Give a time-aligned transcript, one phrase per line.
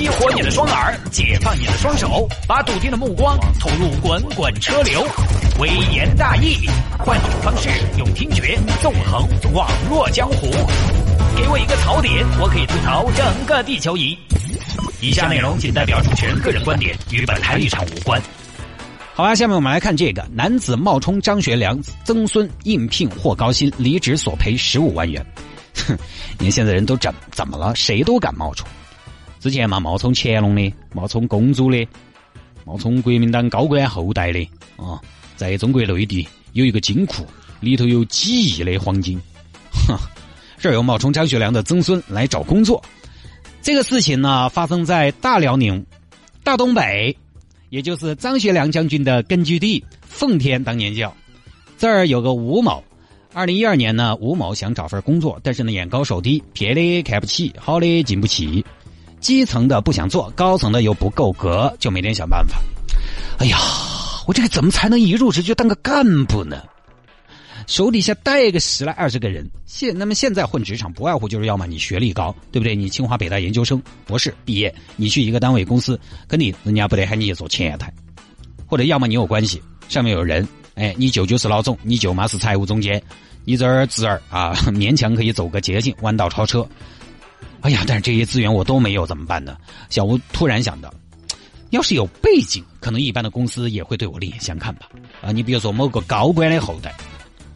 [0.00, 5.06] 激活你的双耳，解放你的双手，把笃定的目光投入滚滚车流。
[5.58, 6.66] 微言大义，
[6.98, 7.68] 换种方式
[7.98, 10.46] 用听觉纵横网络江湖。
[11.36, 14.18] 给我一个槽点，我可以吐槽整个地球仪。
[15.02, 18.18] 以下内容仅代表主持人个人观点，与本台立场无关。
[19.12, 25.22] 好吧，下面我们来看这个男子冒充张学良曾孙应聘获高薪，离职索赔十五万元。
[25.86, 25.94] 哼，
[26.38, 27.76] 你现在人都怎怎么了？
[27.76, 28.66] 谁都敢冒充。
[29.40, 31.88] 之前嘛，冒充乾隆的，冒充公主的，
[32.66, 35.00] 冒充国民党高官后代的啊，
[35.34, 37.26] 在中国内地有一个金库，
[37.58, 39.18] 里头有几亿的黄金。
[39.88, 39.96] 哼，
[40.58, 42.82] 这儿又冒充张学良的曾孙来找工作。
[43.62, 45.84] 这个事情呢，发生在大辽宁、
[46.44, 47.16] 大东北，
[47.70, 51.16] 也就是张学良将军的根据地奉天当年叫。
[51.78, 52.84] 这儿有个吴某，
[53.32, 58.62] 二零一二年呢，吴某想找份工作，但是呢，眼高手低，撇的看不起，好的进不起。
[59.20, 62.58] 基层的不想做，高层的又不够格，就每天想办法。
[63.38, 63.58] 哎呀，
[64.26, 66.62] 我这个怎么才能一入职就当个干部呢？
[67.66, 72.74] 手底下带个十来二十个人，现那么现在混职场不外乎就是要么你学历高，对不对？
[72.74, 77.92] 你清华北大研究生、博士毕业，你去一个单位公司，跟你人家不得喊你做前台，
[78.66, 83.00] 或者要么你有关系，上面有人，哎，你舅舅是老总，你舅妈是财务总监，
[83.44, 86.66] 你这儿侄儿啊，勉强可以走个捷径，弯道超车。
[87.62, 89.56] 哎呀，但是这些资源我都没有，怎么办呢？
[89.88, 90.92] 小吴突然想到，
[91.70, 94.88] 要是有背景，可能一般的公司也会对我另眼相看吧。
[95.20, 96.94] 啊，你比如说某个高官的后代，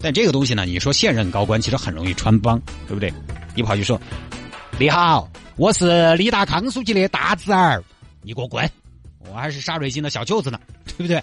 [0.00, 3.12] 但这个东西呢，你说现任高官其实很容易穿帮，对不对？
[3.54, 4.00] 你跑去说，
[4.78, 7.82] 你好，我是李大康书记的大侄儿，
[8.22, 8.68] 你给我滚！
[9.28, 11.22] 我还是沙瑞金的小舅子呢，对不对？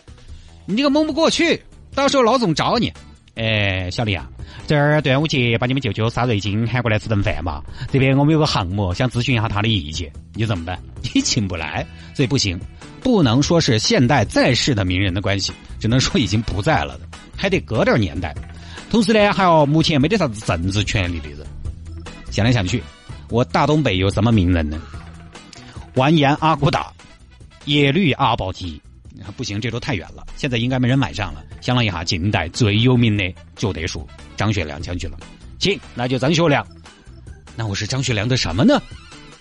[0.65, 1.59] 你这个蒙不过去，
[1.95, 2.93] 到时候老总找你，
[3.35, 4.29] 哎，小李啊。
[4.65, 7.63] 这儿端午节把你们舅舅沙瑞金喊过来吃顿饭嘛？
[7.91, 10.77] 这边我们有个项目想咨询一下他的意见，你怎么办？
[11.01, 12.59] 你请不来，所以不行，
[13.01, 18.35] 不能说是现代在世的名人的关系，只能说已经不在了的，还得隔点年代。
[18.89, 21.39] 同时呢，还要目前没得啥子政治权利的人。
[22.29, 22.83] 想来想去，
[23.29, 24.81] 我大东北有什么名人呢？
[25.95, 26.91] 完颜阿骨打，
[27.65, 28.81] 耶律阿保机。
[29.35, 31.43] 不行，这都太远了，现在应该没人买账了。
[31.59, 35.17] 想了一下，近代最有名的就得数张学良将军了。
[35.59, 36.65] 行，那就张学良。
[37.55, 38.79] 那我是张学良的什么呢？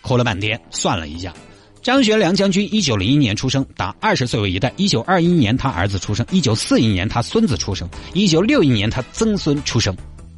[0.01, 1.35] 抠了半天，算了一下，
[1.83, 4.73] 张学良将军一九零一年出生，打二十岁为一代。
[4.77, 9.95] 一九二一年他儿子出生，一九四一年他孙子出生，一九六一年他曾孙出生。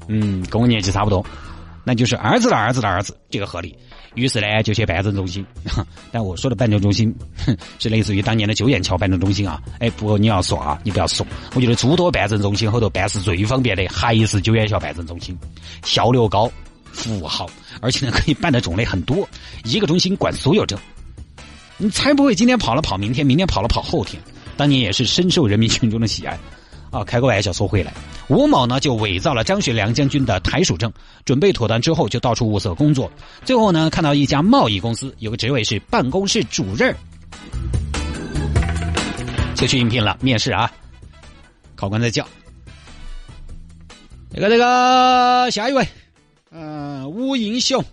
[0.09, 1.25] 嗯，跟我年纪差不多，
[1.85, 3.77] 那就是儿子的儿子的儿子，这个合理。
[4.19, 5.47] 于是呢，就去办证中心。
[6.13, 7.15] 但我说的办证中心，
[7.79, 9.63] 是类似于当年的九眼桥办证中心啊。
[9.79, 11.25] 哎，不过你要说啊，你不要说。
[11.55, 15.39] 我觉得诸多办证中心后头办事最方便的还是九眼桥办证中心，
[15.85, 16.51] 效率高，
[16.93, 17.49] 服务好，
[17.81, 19.29] 而且呢可以办的种类很多，
[19.65, 20.79] 一个中心管所有证。
[21.77, 24.21] 你才不会今天跑了跑明天，明天跑了跑后天。
[24.57, 26.37] 当年也是深受人民群众的喜爱。
[26.91, 27.93] 啊，开个玩笑说回来，
[28.29, 30.91] 吴某呢就伪造了张学良将军的台属证，
[31.25, 33.11] 准备妥当之后就到处物色工作，
[33.45, 36.95] 最后呢看到一家贸易公司有个职位是办公室主任，
[39.55, 40.17] 就去应聘了。
[40.23, 40.73] 面试啊，
[41.77, 42.27] 考官在叫，
[44.33, 45.87] 这个这个下一位，
[46.51, 47.85] 嗯，吴英雄，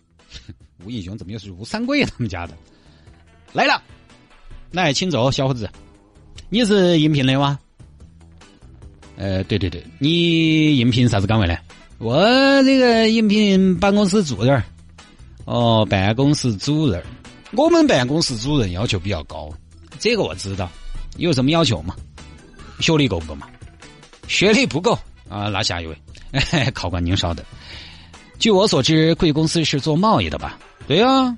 [0.82, 2.54] 吴英雄怎么又是吴三桂他们家的？
[3.52, 3.82] 来了，
[4.70, 5.70] 来，请坐，小伙子，
[6.48, 7.58] 你是应聘的吗？
[9.16, 11.56] 呃，对对对，你应聘啥子岗位呢？
[11.98, 12.20] 我
[12.64, 14.62] 这个应聘办公室主任。
[15.44, 17.02] 哦，办公室主任，
[17.52, 19.52] 我们办公室主任要求比较高，
[19.98, 20.70] 这个我知道。
[21.16, 21.94] 有什么要求吗？
[22.80, 23.46] 学历够不够嘛？
[24.26, 24.98] 学历不够
[25.28, 25.96] 啊，拿下一位。
[26.74, 27.44] 考官您稍等。
[28.38, 30.58] 据我所知，贵公司是做贸易的吧？
[30.88, 31.36] 对呀。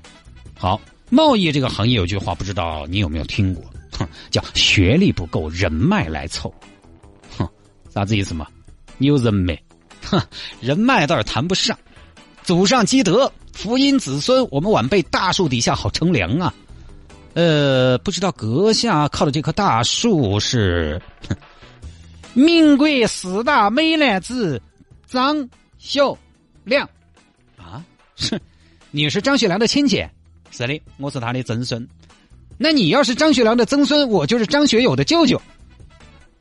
[0.57, 3.63] 好，贸易这个行业有句话，不知道你有没有听过？
[3.99, 6.53] 哼，叫学历不够，人脉来凑。
[7.97, 8.47] 啥子意思嘛？
[8.99, 9.59] 你有人脉，
[10.05, 10.21] 哼，
[10.61, 11.79] 人脉倒是谈不上。
[12.43, 16.53] 祖上积德，福荫子孙，我们晚辈大树底下好乘凉啊。
[17.33, 21.01] 呃，不知道阁下靠的这棵大树是？
[22.35, 24.61] 民国四大美男子
[25.07, 25.49] 张
[25.79, 26.03] 学
[26.65, 26.87] 亮
[27.57, 27.83] 啊？
[28.15, 28.39] 是，
[28.91, 30.07] 你是张学良的亲戚？
[30.51, 31.89] 是的，我是他的曾孙。
[32.59, 35.41] 那你要是张学良的曾孙，我就是张学友的舅舅。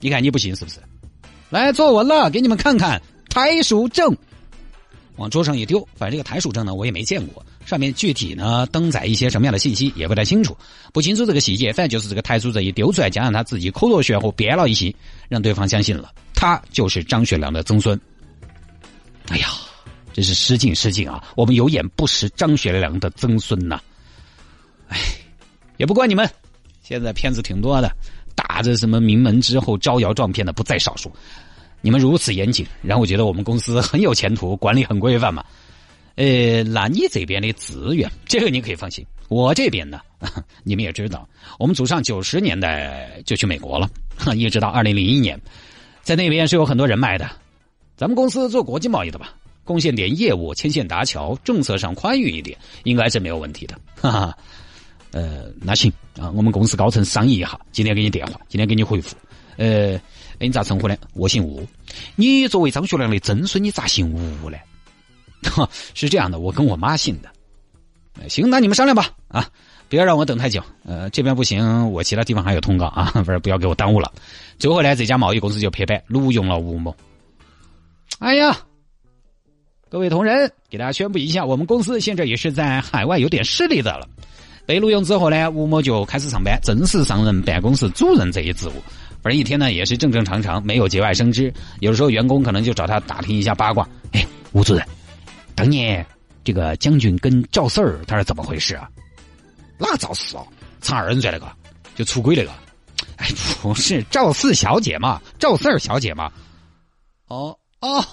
[0.01, 0.81] 你看你不行是不是？
[1.63, 4.15] 来坐稳了，给你们看看台属证，
[5.15, 5.79] 往桌上一丢。
[5.95, 10.55] 反正这个台属证呢，我也没见过，上面具体呢登载一些什么样的信息也不太清楚，
[10.93, 11.71] 不清楚这个细节。
[11.71, 14.93] 反正就是这个台属证一丢出来，加上他自己口若悬河编了一些，
[15.29, 17.99] 让对方相信了，他就是张学良的曾孙。
[19.29, 19.47] 哎呀，
[20.13, 21.23] 真是失敬失敬啊！
[21.35, 23.81] 我们有眼不识张学良的曾孙呐。
[24.87, 24.97] 哎。
[25.77, 26.29] 也不怪你们。
[26.81, 27.91] 现在骗子挺多的，
[28.47, 31.11] 打着什么名门之后招摇撞骗的不在少数。
[31.81, 35.43] 你们如此严谨，让我觉得我们公司很有前途，管理很规范嘛。
[36.15, 39.05] 呃，那你这边的资源，这个你可以放心。
[39.27, 39.99] 我这边呢，
[40.63, 41.27] 你们也知道，
[41.59, 43.89] 我们祖上九十年代就去美国了，
[44.35, 45.39] 一直到二零零一年，
[46.01, 47.29] 在那边是有很多人脉的。
[47.97, 49.33] 咱们公司做国际贸易的吧，
[49.63, 53.77] 贡献点业务，牵线搭桥，政策上宽裕一点，应该是没有问题的。
[54.01, 54.37] 哈哈，
[55.15, 55.89] 呃，那行
[56.19, 59.15] 啊，我们公司高层商议一下，今天给你电话，今天给你回复。
[59.55, 59.97] 呃，
[60.37, 60.97] 你咋称呼呢？
[61.13, 61.65] 我姓吴。
[62.17, 64.57] 你作为张学良的曾孙，你咋姓吴呢？
[65.49, 67.29] 哈，是这样的，我跟我妈姓的。
[68.27, 69.49] 行，那你们商量吧，啊，
[69.87, 70.61] 不要让我等太久。
[70.83, 74.11] 呃，这边不行，我其他地方还有通告啊， 不是，不要给我耽误了。
[74.59, 76.93] 最后呢，这家贸易公司就拍板，录用了吴某。
[78.19, 78.57] 哎呀，
[79.89, 84.05] 各位同仁，给大家宣布一下，我们公司现在也是在海外有点势力的了。
[84.65, 88.73] 被录用之后呢，吴某就开始上班，正式上任办公室主任这一职务。
[89.21, 91.53] 反正一天呢也是正正常常，没有节外生枝。
[91.79, 93.87] 有时候员工可能就找他打听一下八卦。
[94.11, 94.85] 哎，吴主任，
[95.55, 96.05] 当年。
[96.43, 98.87] 这个将军跟赵四儿他是怎么回事啊？
[99.79, 100.45] 那赵四哦，
[100.79, 101.51] 藏二人转那个，
[101.95, 102.51] 就出轨那个。
[103.15, 103.27] 哎，
[103.63, 106.31] 不是赵四小姐嘛，赵四儿小姐嘛。
[107.29, 108.03] 哦哦，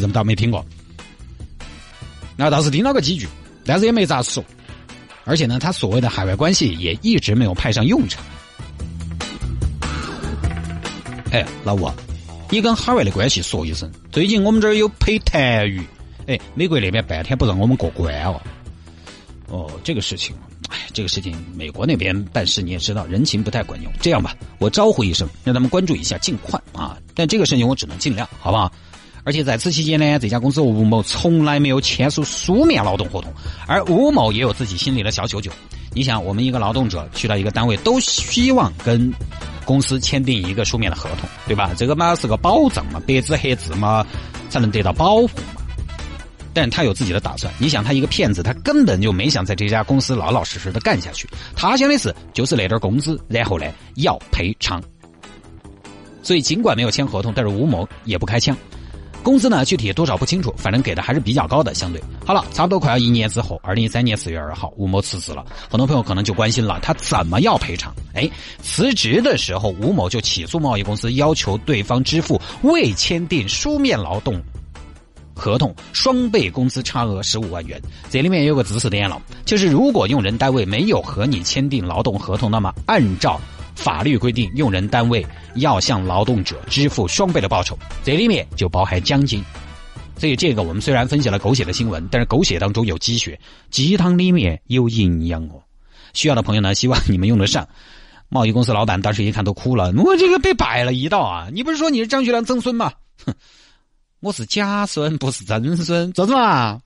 [0.00, 0.64] 怎么倒没听过？
[2.36, 3.28] 那倒是听到个几句，
[3.64, 4.44] 但是也没咋说。
[5.24, 8.24] 而且呢，他所谓的海外关系也一直没有派上用场。
[11.30, 11.90] 哎，老吴。
[12.52, 15.84] 你跟海外的关系说一声，最近我们这儿有配痰盂，
[16.26, 18.40] 哎，美国那边半天不让我们过关哦。
[19.46, 20.34] 哦，这个事情，
[20.68, 23.92] 哎，这个事情美国那边办事你也知道，人情不太管用。
[24.00, 26.98] 这样吧，我招呼一声，让他们关注一下近况啊。
[27.14, 28.72] 但这个事情我只能尽量，好不好？
[29.24, 33.32] 而且在此期间呢，这家公司吴某从来没有签署书面劳动合同，
[33.66, 35.50] 而吴某也有自己心里的小九九。
[35.92, 39.12] 你想，我们一个劳动者去到一个单位，都希望跟。
[39.66, 41.70] 公司签订一个书面的合同，对吧？
[41.76, 44.04] 这个嘛是个保障嘛，白纸黑字嘛，
[44.48, 45.62] 才能得到保护嘛。
[46.52, 47.52] 但他有自己的打算。
[47.56, 51.28] 你想，他一个骗子，他根本就没想在这家公司老老实实的干下去。
[51.54, 54.82] 他想的是，就是那点工资，然后呢要赔偿。
[56.20, 58.56] 所以尽管没有签合同，但是吴某也不开枪。
[59.22, 59.64] 工资呢？
[59.64, 61.74] 具体多少不清楚，反正给的还是比较高的。
[61.74, 65.44] 相对好了，差不多快要一年之后，二零一三年四月二号，吴某辞职了。
[65.70, 67.94] 很多朋友可能就关心了，他怎么要赔偿？
[68.14, 68.28] 哎，
[68.62, 74.40] 辞职的时候，吴某就起诉贸易公司，要求对方支付未签订书面劳动
[75.34, 77.80] 合同双倍工资差额十五万元。
[78.10, 83.40] 这里面有个知识点了，就是如果用人单位没有和你签订劳动合同，那么按照。
[83.80, 89.42] 法律规定，用人单位要向劳动者支付双倍的报酬，这里面就包含奖金。
[90.18, 93.40] 所以，这个我们虽然分析了狗血的新闻，但是狗血当中有鸡血，
[93.70, 95.62] 鸡汤里面有营养哦。
[96.12, 97.66] 需要的朋友呢，希望你们用得上。
[98.28, 101.48] 贸易公司老板当时一看都哭了，我这个被摆了一道啊！
[101.52, 102.92] 你不是说你是张学良曾孙吗？
[103.24, 103.34] 哼，
[104.20, 106.80] 我是假孙，不是曾孙，做什么？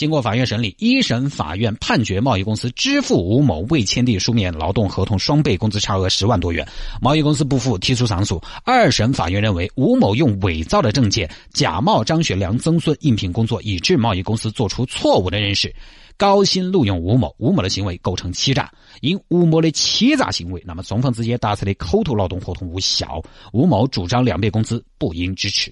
[0.00, 6.66] 经过法院审理，一审法院判决贸易公司支付吴某未签订书面劳动合同双倍工资差额十万多元。
[7.02, 8.40] 贸易公司不服，提出上诉。
[8.64, 15.70] 二审法院认为，吴某用伪造的证件假冒张学良曾孙应聘工作，以致贸易公司做出错误的认识，
[16.16, 17.34] 高薪录用吴某。
[17.36, 23.22] 吴某的行为构成欺诈，因吴某的欺诈行为，那么双方之间达成的口头劳动合同无效。
[23.52, 25.70] 吴某主张两倍工资不应支持。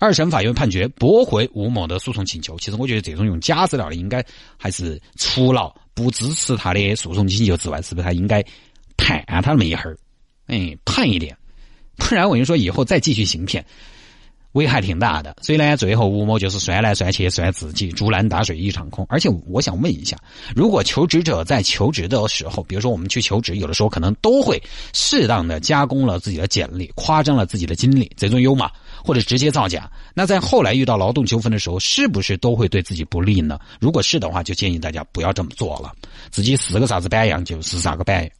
[0.00, 2.56] 二审法院判决驳回吴某的诉讼请求。
[2.58, 4.24] 其实我觉得这种用假资料的，应该
[4.56, 8.44] 还是除了不支持他的诉讼请求之外，是不是还应该
[8.96, 9.96] 判他那么一会儿？
[10.46, 11.36] 哎，判一点，
[11.96, 13.64] 不然我跟你说，以后再继续行骗。
[14.52, 19.04] 危害挺大的，所以呢，最后吴某就是算来算去算自己竹篮打水一场空。
[19.08, 20.16] 而且我想问一下，
[20.54, 28.70] 如果求职者在求职的时候，比如说我们去求职，有的时候可能都会适当的加工了自己的简历，夸张了自己的经历，这种有吗？
[29.04, 29.90] 或者直接造假？
[30.14, 33.58] 那在后来遇到劳动纠纷的时候，是不是都会对自己不利呢？
[33.78, 35.92] 如果是的话，就建议大家不要这么做了，
[36.30, 38.30] 自己是个啥子白样就是啥个白样。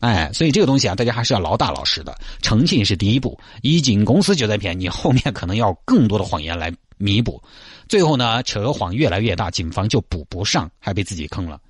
[0.00, 3.38] 哎，所以这个东西啊，大家还是要老大老实的，诚信是第一步。
[3.62, 7.40] 一进公司就在骗你，后面可能要更多的谎言来弥补，
[7.88, 11.60] 最后呢，扯谎越来越大，警方就补不上，还被自己坑了。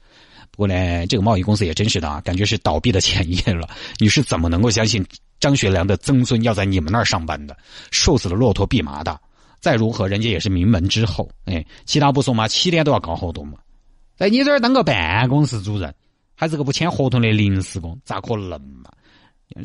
[0.59, 3.69] 不过呢，这个贸易公司也真是的啊，感觉是倒闭的前夜了。
[3.99, 5.07] 你是怎么能够相信
[5.39, 7.57] 张学良的曾孙要在你们那儿上班的？
[7.93, 9.21] 瘦死了骆驼比马大，
[9.61, 11.31] 再如何，人家也是名门之后。
[11.45, 13.59] 哎，其他不说嘛，起点都要高好多嘛，
[14.17, 15.95] 在你这儿当个办公室主任。
[16.35, 18.91] 还是个不签合同的临时工，咋可能嘛？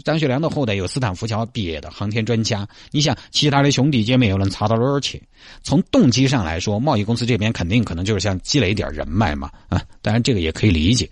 [0.04, 5.22] 张学良的后代有斯坦福桥毕业的航天专家，你想其他的兄弟姐妹又能差到多少钱？
[5.62, 11.10] 从动机上来说，贸易公司这边肯定可能就是想积累一点人脉嘛，啊，当然这个也可以理解。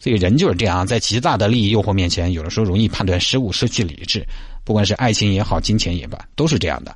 [0.00, 4.26] 所以人就是这样，在极大的利益诱惑面前，有的时候容易判断失误，失去理智。
[4.64, 6.94] 不管是爱情也好，金钱也罢，都是这样的。